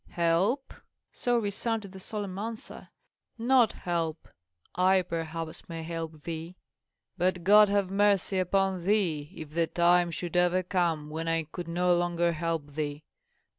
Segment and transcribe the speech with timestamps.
[0.09, 0.73] "Help!"
[1.11, 2.89] so resounded the solemn answer;
[3.37, 4.27] "not help.
[4.73, 6.55] I perhaps may help thee.
[7.19, 11.67] But God have mercy upon thee if the time should ever come when I could
[11.67, 13.03] no longer help thee.